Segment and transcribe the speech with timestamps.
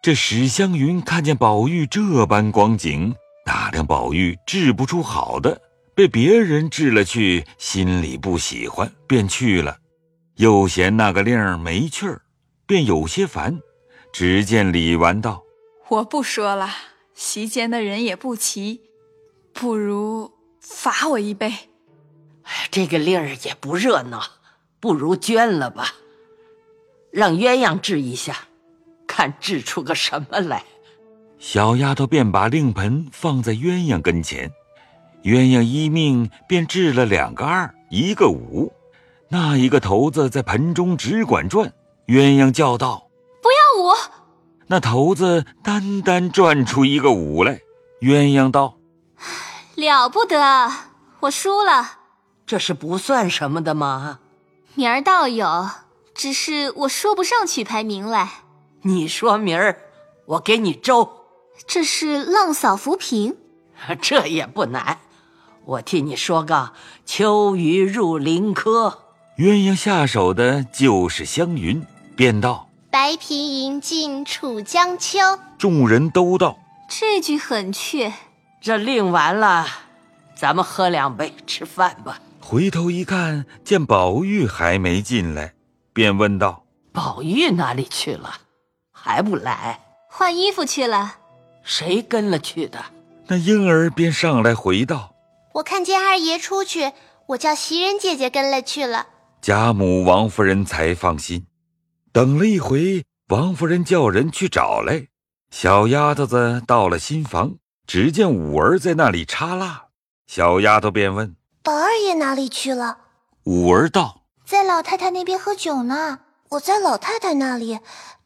[0.00, 3.14] 这史湘云看见宝玉这般光景，
[3.44, 5.60] 打量宝玉治不出好的，
[5.94, 9.78] 被别人治了去，心里不喜欢，便去了。
[10.36, 12.22] 又嫌那个令儿没趣儿，
[12.64, 13.60] 便有些烦。
[14.12, 15.42] 只见李纨道
[15.88, 16.70] ：“我不说了，
[17.12, 18.80] 席间的人也不齐，
[19.52, 21.52] 不如罚我一杯。
[22.70, 24.22] 这个令儿也不热闹，
[24.80, 25.94] 不如捐了吧。
[27.10, 28.47] 让鸳鸯治一下，
[29.18, 30.62] 看治出个什么来。”
[31.40, 34.52] 小丫头便把令盆放在鸳鸯跟前，
[35.24, 38.72] 鸳鸯一命便掷了两个二，一个五。
[39.28, 41.72] 那一个头子在盆中只管转，
[42.06, 43.08] 鸳鸯叫道。
[43.42, 43.92] 不要五，
[44.68, 47.60] 那头子单单转出一个五来。
[48.00, 48.76] 鸳鸯道
[49.74, 50.70] ：“了不得，
[51.20, 51.98] 我输了。
[52.46, 54.20] 这是不算什么的吗？
[54.76, 55.68] 明儿倒有，
[56.14, 58.30] 只是我说不上取牌名来。
[58.88, 59.78] 你说明儿，
[60.24, 61.10] 我给你周。
[61.66, 63.36] 这是浪扫浮萍，
[64.00, 65.00] 这也不难。
[65.66, 66.72] 我替你说个
[67.04, 69.00] 秋雨入林柯。
[69.36, 71.84] 鸳鸯下手的就是湘云，
[72.16, 75.18] 便道。”白瓶银尽楚江秋，
[75.58, 78.10] 众人都道这句很确。
[78.62, 79.66] 这令完了，
[80.34, 82.18] 咱们喝两杯，吃饭吧。
[82.40, 85.52] 回头一看，见宝玉还没进来，
[85.92, 88.32] 便问道：“宝玉哪里去了？
[89.00, 89.80] 还不来？
[90.08, 91.16] 换衣服去了。
[91.62, 92.84] 谁跟了去的？”
[93.28, 95.14] 那婴儿便上来回道
[95.54, 96.92] ：“我看见二爷出去，
[97.26, 99.06] 我叫袭人姐姐跟了去了。”
[99.40, 101.46] 贾母、王夫人才放心。
[102.12, 105.08] 等了一回，王夫人叫人去找来。
[105.50, 109.84] 小丫头子到了新房，只见五儿在那里插蜡。
[110.26, 112.98] 小丫头便问：“宝二爷哪里去了？”
[113.44, 116.20] 五儿道：“在老太太那边喝酒呢。
[116.50, 117.78] 我在老太太那里，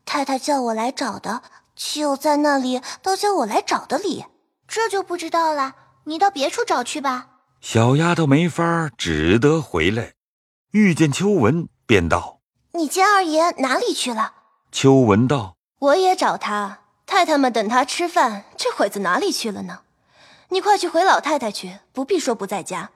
[0.05, 1.43] 太太叫我来找的。
[1.75, 4.27] 就在那里，都叫我来找的里，
[4.69, 5.75] 这就不知道了。
[6.05, 7.29] 你到别处找去吧。”
[7.63, 10.13] 小丫头没法，只得回来。
[10.73, 12.41] 遇见秋文，便道。
[12.73, 14.35] 你见二爷哪里去了？
[14.71, 19.81] 秋文道：“我也找他，太太们等他吃饭，这会子哪里去了呢？
[20.49, 22.91] 你快去回老太太去，不必说不在家，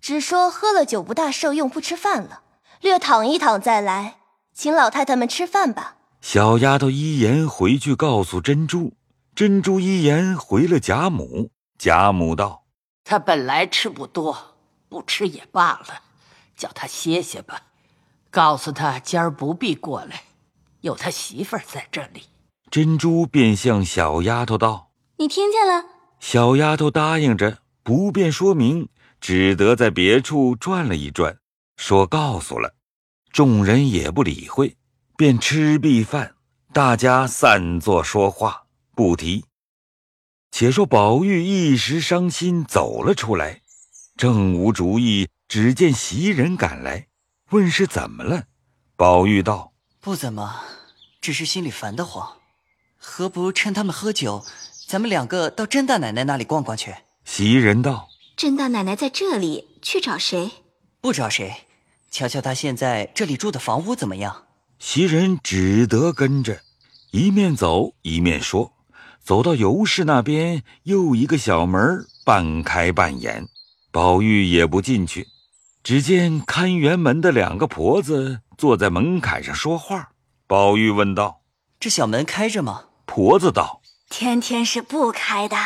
[0.00, 2.42] 只说喝了酒不大受用，不吃饭了，
[2.80, 4.18] 略躺一躺再来，
[4.52, 8.94] 请老太太们吃饭吧。”小丫头依言回去告诉珍珠，
[9.34, 11.50] 珍珠依言回了贾母。
[11.78, 12.64] 贾母道
[13.04, 14.56] ：“他本来吃不多，
[14.88, 16.02] 不吃也罢了，
[16.56, 17.62] 叫他歇歇吧。”
[18.30, 20.24] 告诉他今儿不必过来，
[20.82, 22.24] 有他媳妇儿在这里。
[22.70, 25.84] 珍珠便向小丫头道：“你听见了？”
[26.20, 28.88] 小丫头答应着，不便说明，
[29.20, 31.38] 只得在别处转了一转，
[31.76, 32.74] 说告诉了。
[33.32, 34.76] 众人也不理会，
[35.18, 36.36] 便吃毕饭，
[36.72, 39.44] 大家散坐说话，不提。
[40.52, 43.62] 且说宝玉一时伤心，走了出来，
[44.16, 47.08] 正无主意，只见袭人赶来。
[47.50, 48.44] 问是怎么了？
[48.94, 50.62] 宝玉道：“不怎么，
[51.20, 52.36] 只是心里烦得慌。
[52.96, 54.44] 何不趁他们喝酒，
[54.86, 56.94] 咱们两个到甄大奶奶那里逛逛去？”
[57.26, 58.08] 袭人道
[58.38, 60.52] ：“甄大奶奶在这里，去找谁？
[61.00, 61.66] 不找谁，
[62.08, 64.44] 瞧瞧她现在这里住的房屋怎么样？”
[64.78, 66.60] 袭人只得跟着，
[67.10, 68.72] 一面走一面说。
[69.22, 73.46] 走到尤氏那边，又一个小门半开半掩，
[73.90, 75.26] 宝玉也不进去。
[75.82, 80.10] 只见看园门的两个婆子坐在门槛上说话。
[80.46, 81.42] 宝玉问道
[81.78, 85.56] ：“这小门开着吗？”婆子道：“天天是不开的。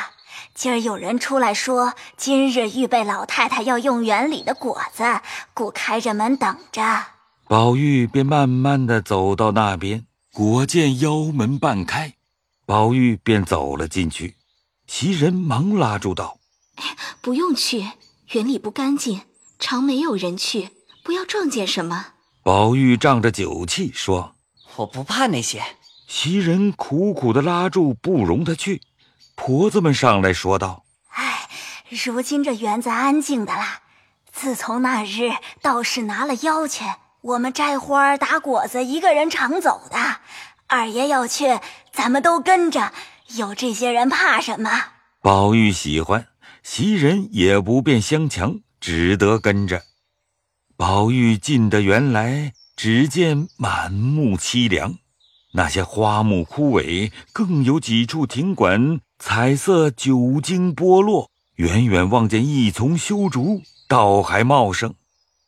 [0.55, 5.05] 今儿有人出来说，今日预备老太太要用园里的果子，
[5.55, 6.83] 故开着门等着。”
[7.53, 12.15] 宝玉便慢慢的走到那边，果见腰门半开，
[12.65, 14.37] 宝玉便走了进去。
[14.87, 16.39] 袭人忙拉住道
[17.21, 17.87] ：“不用去，
[18.31, 19.21] 园里不干净。”
[19.61, 20.71] 常没有人去，
[21.05, 22.15] 不要撞见什么。
[22.43, 24.35] 宝玉仗着酒气说
[24.77, 25.63] ：“我不怕那些。”
[26.09, 28.81] 袭人苦苦的拉住，不容他去。
[29.35, 31.51] 婆子们上来说道：“哎，
[31.91, 33.83] 如今这园子安静的啦。
[34.33, 39.97] 自从那日道士拿了妖钱，我们摘花打果子，一个人常走的。
[40.67, 41.61] 二爷要去，
[41.93, 42.93] 咱们都跟着。
[43.37, 44.71] 有这些人怕什么？”
[45.23, 46.27] 宝玉喜欢，
[46.65, 48.61] 袭人也不便相强。
[48.81, 49.83] 只得跟着
[50.77, 54.97] 宝玉进得园来，只见满目凄凉，
[55.53, 61.31] 那些花木枯萎，更有几处亭馆彩色久经剥落。
[61.55, 64.97] 远远望见一丛修竹，倒还茂盛。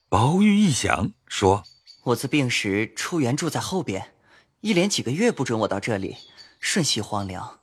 [0.08, 1.64] 宝玉一想，说
[2.04, 4.12] ：“我自病时出园住在后边，
[4.60, 6.16] 一连几个月不准我到这里，
[6.60, 7.60] 瞬息荒凉。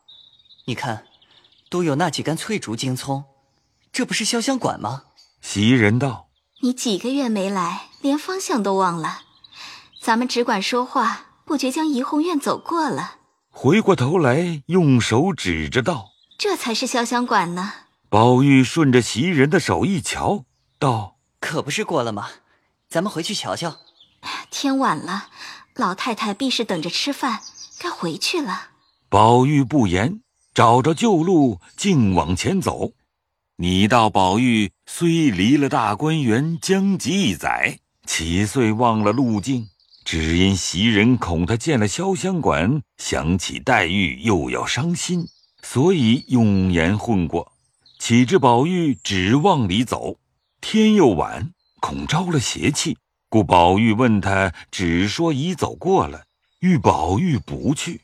[0.65, 1.05] 你看，
[1.69, 3.23] 都有那几根翠竹荆葱，
[3.91, 5.03] 这不是潇湘馆吗？
[5.41, 6.29] 袭人道
[6.61, 9.21] ：“你几个月没来，连方向都忘了。
[10.01, 13.17] 咱们只管说话，不觉将怡红院走过了。”
[13.49, 17.73] 回过头来，用手指着道：“这才是潇湘馆呢。”
[18.09, 20.45] 宝玉顺着袭人的手一瞧，
[20.77, 22.29] 道：“可不是过了吗？
[22.91, 23.79] 咱们回去瞧瞧。”
[24.51, 25.29] 天晚了，
[25.75, 27.41] 老太太必是等着吃饭，
[27.79, 28.67] 该回去了。
[29.09, 30.21] 宝玉不言，
[30.53, 32.91] 找着旧路，径往前走。
[33.55, 39.69] 你道宝玉虽离了大观园将近一载，七岁忘了路径，
[40.03, 45.27] 只因袭人恐他见了潇湘馆，想起黛玉又要伤心，
[45.63, 47.53] 所以用言混过。
[47.97, 50.17] 岂知宝玉只往里走，
[50.59, 51.51] 天又晚，
[51.81, 52.97] 恐招了邪气。
[53.27, 56.23] 故宝玉问他，只说已走过了，
[56.59, 58.01] 欲宝玉不去。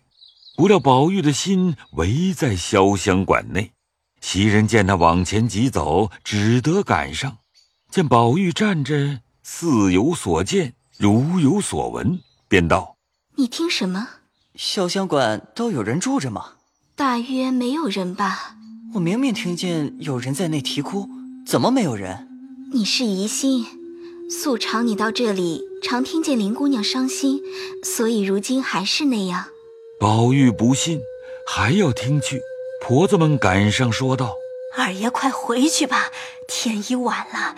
[0.58, 3.72] 不料宝玉的心围在潇湘馆内。
[4.20, 7.38] 袭人见他往前急走，只得赶上。
[7.92, 12.98] 见宝玉站着，似有所见，如有所闻，便道
[13.38, 14.08] ：“你听什么？
[14.58, 16.54] 潇湘馆都有人住着吗？
[16.96, 18.56] 大约没有人吧。
[18.96, 21.08] 我明明听见有人在内啼哭，
[21.46, 22.27] 怎么没有人？
[22.74, 23.66] 你是疑心。”
[24.30, 27.42] 素常你到这里，常听见林姑娘伤心，
[27.82, 29.46] 所以如今还是那样。
[29.98, 31.00] 宝玉不信，
[31.48, 32.42] 还要听去。
[32.82, 34.36] 婆子们赶上说道
[34.78, 36.12] ：“二爷快回去吧，
[36.46, 37.56] 天已晚了。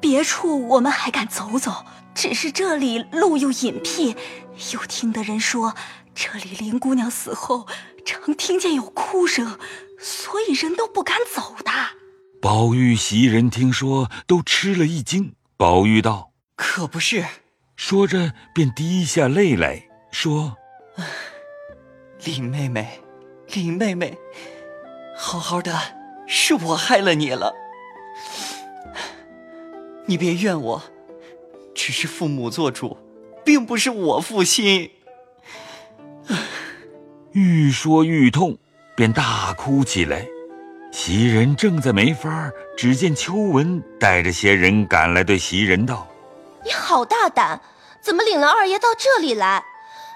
[0.00, 4.16] 别处我们还敢走走，只是这里路又隐僻，
[4.72, 5.74] 又听得人说
[6.14, 7.66] 这里林姑娘死后，
[8.06, 9.58] 常听见有哭声，
[9.98, 11.70] 所以人都不敢走的。”
[12.46, 15.34] 宝玉、袭人听说，都吃了一惊。
[15.56, 17.24] 宝玉道：“可不是。”
[17.74, 20.56] 说着便滴下泪来说
[22.24, 23.00] ：“林妹妹，
[23.52, 24.16] 林妹妹，
[25.18, 25.76] 好好的，
[26.28, 27.52] 是我害了你了。
[30.06, 30.82] 你别怨我，
[31.74, 32.96] 只是父母做主，
[33.44, 34.92] 并不是我负心。”
[37.34, 38.56] 愈说愈痛，
[38.94, 40.28] 便大哭起来。
[40.98, 46.08] 袭人正在没法，只见秋纹带着些人赶来，对袭人道
[46.64, 47.60] ：“你好大胆，
[48.00, 49.62] 怎么领了二爷到这里来？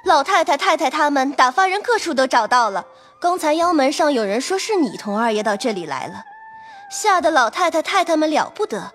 [0.07, 2.87] 老太太、太太他们打发人各处都找到了，
[3.21, 6.25] 刚才腰门上有人说是你同二爷到这里来了，
[6.91, 8.95] 吓得老太太、太太们了不得，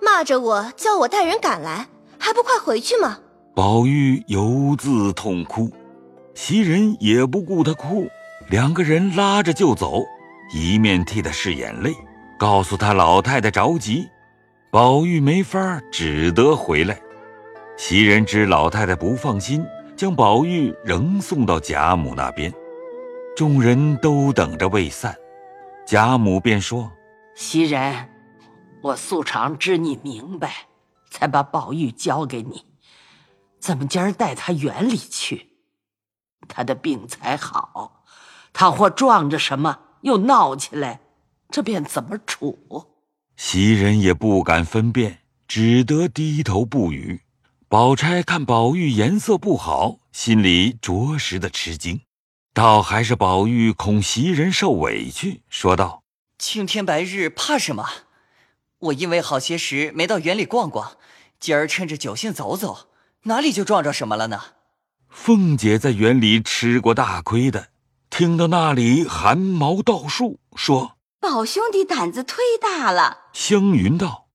[0.00, 1.88] 骂着我，叫我带人赶来，
[2.20, 3.18] 还不快回去吗？”
[3.52, 5.72] 宝玉犹自痛哭，
[6.36, 8.06] 袭人也不顾他哭，
[8.48, 10.04] 两个人拉着就走。
[10.50, 11.94] 一面替他拭眼泪，
[12.38, 14.08] 告诉他老太太着急，
[14.70, 17.00] 宝玉没法，只得回来。
[17.76, 19.66] 袭人知老太太不放心，
[19.96, 22.52] 将宝玉仍送到贾母那边。
[23.36, 25.14] 众人都等着未散，
[25.84, 26.90] 贾母便说
[27.34, 28.08] ：“袭人，
[28.82, 30.68] 我素常知你明白，
[31.10, 32.64] 才把宝玉交给你。
[33.60, 35.50] 怎么今儿带他园里去？
[36.48, 38.04] 他的病才好，
[38.52, 41.00] 他或撞着什么？”又闹起来，
[41.50, 42.86] 这便怎么处？
[43.36, 45.18] 袭人也不敢分辨，
[45.48, 47.22] 只得低头不语。
[47.66, 52.02] 宝钗看宝玉颜色不好，心里着实的吃惊，
[52.54, 56.04] 倒还是宝玉恐袭人受委屈，说道
[56.38, 57.84] ：“青天白日怕什么？
[58.78, 60.92] 我因为好些时没到园里逛逛，
[61.40, 62.90] 今儿趁着酒兴走走，
[63.24, 64.40] 哪里就撞着什么了呢？”
[65.10, 67.70] 凤姐在园里吃过大亏的。
[68.18, 74.28] 听到那里，寒毛倒竖，说：“宝兄弟胆子忒大了。”湘云道：“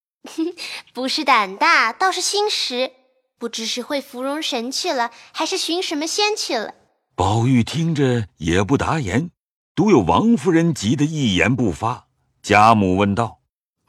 [0.93, 2.91] 不是胆大，倒是心实。
[3.39, 6.75] 不知是会芙蓉神去了，还是寻什么仙去了。”
[7.17, 9.31] 宝玉听着也不答言，
[9.73, 12.05] 独有王夫人急得一言不发。
[12.43, 13.39] 贾母问道：“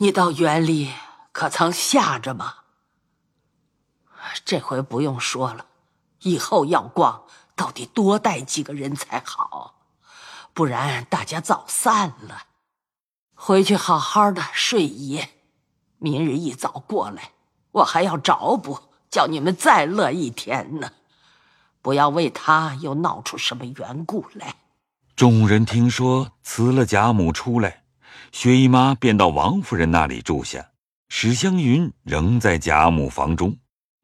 [0.00, 0.90] 你到园里
[1.32, 2.54] 可曾吓着吗？
[4.42, 5.66] 这回不用说了，
[6.22, 9.71] 以后要逛，到底多带几个人才好。”
[10.54, 12.42] 不然大家早散了，
[13.35, 15.30] 回去好好的睡一夜，
[15.99, 17.30] 明日一早过来，
[17.71, 18.78] 我还要找补，
[19.11, 20.92] 叫你们再乐一天呢。
[21.80, 24.56] 不要为他又闹出什么缘故来。
[25.16, 27.85] 众人听说辞了贾母出来，
[28.30, 30.71] 薛姨妈便到王夫人那里住下，
[31.09, 33.56] 史湘云仍在贾母房中，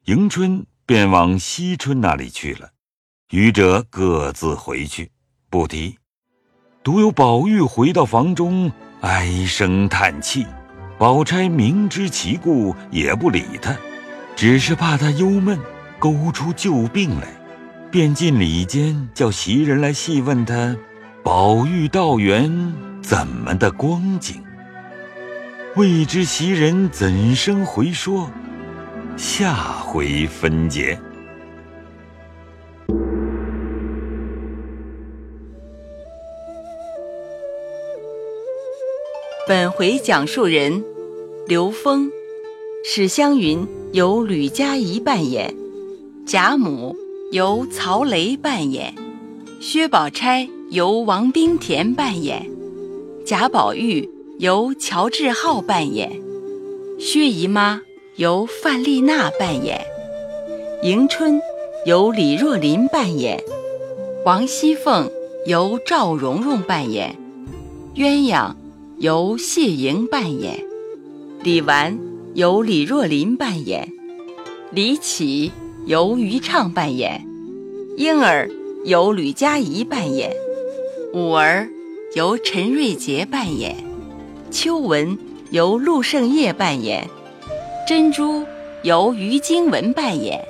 [0.05, 2.71] 迎春便往惜春那里去了，
[3.29, 5.11] 余者各自回去，
[5.51, 5.98] 不提。
[6.81, 8.71] 独有宝玉回到房中，
[9.01, 10.47] 唉声叹气。
[10.97, 13.75] 宝钗明知其故，也不理他，
[14.33, 15.59] 只是怕他忧闷，
[15.99, 17.27] 勾出旧病来。
[17.91, 20.77] 便进里间叫袭人来细问他
[21.23, 24.41] 宝玉道园怎么的光景。
[25.75, 28.29] 未知袭人怎生回说？
[29.17, 30.97] 下回分解。
[39.49, 40.83] 本回讲述人：
[41.47, 42.11] 刘峰，
[42.85, 45.55] 史湘云由吕佳怡扮演，
[46.23, 46.95] 贾母
[47.31, 48.93] 由曹雷扮演，
[49.59, 52.47] 薛宝钗由王冰田扮演，
[53.25, 56.21] 贾宝玉由乔治浩扮演，
[56.99, 57.81] 薛姨妈
[58.17, 59.81] 由范丽娜扮演，
[60.83, 61.41] 迎春
[61.87, 63.43] 由李若琳扮演，
[64.23, 65.09] 王熙凤
[65.47, 67.15] 由赵蓉蓉扮演，
[67.95, 68.53] 鸳鸯。
[68.99, 70.59] 由谢莹扮演，
[71.41, 71.97] 李纨
[72.33, 73.93] 由李若琳扮演，
[74.71, 75.53] 李绮
[75.85, 77.25] 由于畅扮演，
[77.95, 78.51] 婴儿
[78.83, 80.33] 由吕佳怡扮演，
[81.13, 81.69] 五儿
[82.13, 83.73] 由陈瑞杰扮演，
[84.51, 85.17] 秋纹
[85.51, 87.07] 由陆胜业扮演，
[87.87, 88.43] 珍珠
[88.83, 90.43] 由于金文扮演，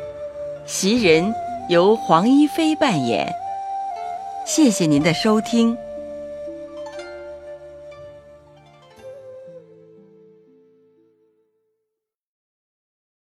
[0.66, 1.32] 袭人
[1.70, 3.32] 由黄一飞扮演。
[4.48, 5.78] 谢谢您的收听。